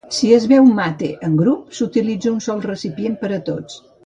Si 0.17 0.27
es 0.35 0.45
beu 0.53 0.69
mate 0.79 1.09
en 1.27 1.35
grup, 1.41 1.69
s'utilitza 1.81 2.35
un 2.35 2.41
sol 2.47 2.65
recipient 2.73 3.21
per 3.23 3.31
a 3.39 3.41
tots. 3.53 3.79